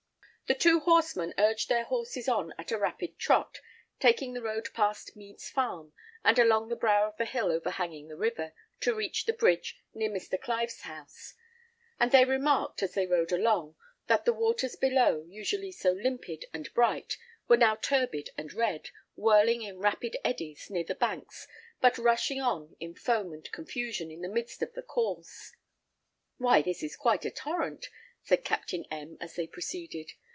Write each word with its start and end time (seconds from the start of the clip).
The 0.47 0.59
two 0.59 0.81
horsemen 0.81 1.33
urged 1.37 1.69
their 1.69 1.85
horses 1.85 2.27
on 2.27 2.53
at 2.57 2.73
a 2.73 2.77
rapid 2.77 3.17
trot, 3.17 3.61
taking 4.01 4.33
the 4.33 4.41
road 4.41 4.67
past 4.73 5.15
Mead's 5.15 5.49
farm, 5.49 5.93
and 6.25 6.37
along 6.37 6.67
the 6.67 6.75
brow 6.75 7.07
of 7.07 7.15
the 7.15 7.23
hill 7.23 7.53
overhanging 7.53 8.09
the 8.09 8.17
river, 8.17 8.51
to 8.81 8.93
reach 8.93 9.25
the 9.25 9.31
bridge 9.31 9.79
near 9.93 10.09
Mr. 10.09 10.37
Clive's 10.37 10.81
house; 10.81 11.35
and 12.01 12.11
they 12.11 12.25
remarked, 12.25 12.83
as 12.83 12.95
they 12.95 13.07
rode 13.07 13.31
along, 13.31 13.77
that 14.07 14.25
the 14.25 14.33
waters 14.33 14.75
below, 14.75 15.25
usually 15.29 15.71
so 15.71 15.93
limpid 15.93 16.43
and 16.53 16.73
bright, 16.73 17.15
were 17.47 17.55
now 17.55 17.75
turbid 17.77 18.31
and 18.37 18.51
red, 18.51 18.89
whirling 19.15 19.61
in 19.61 19.79
rapid 19.79 20.17
eddies, 20.21 20.69
near 20.69 20.83
the 20.83 20.93
banks, 20.95 21.47
but 21.79 21.97
rushing 21.97 22.41
on 22.41 22.75
in 22.77 22.93
foam 22.93 23.31
and 23.31 23.49
confusion, 23.53 24.11
in 24.11 24.19
the 24.19 24.27
midst 24.27 24.61
of 24.61 24.73
the 24.73 24.83
course. 24.83 25.55
"Why 26.35 26.61
this 26.61 26.83
is 26.83 26.97
quite 26.97 27.23
a 27.23 27.31
torrent," 27.31 27.85
said 28.21 28.43
Captain 28.43 28.83
M, 28.91 29.17
as 29.21 29.35
they 29.37 29.47
proceeded. 29.47 30.11